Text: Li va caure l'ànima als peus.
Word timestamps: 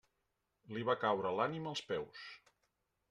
Li 0.77 0.85
va 0.87 0.95
caure 1.03 1.35
l'ànima 1.41 1.71
als 1.75 1.85
peus. 1.93 2.25